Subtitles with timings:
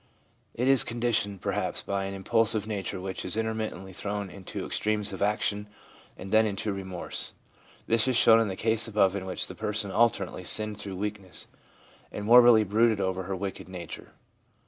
[0.55, 5.21] It is conditioned, perhaps, by an impulsive nature which is intermittently thrown into extremes of
[5.21, 5.67] action
[6.17, 7.33] and then into remorse.
[7.85, 11.45] This is shown in the case above in which the person alternately sinned through weakness,
[12.11, 14.13] and morbidly brooded over her wicked nature.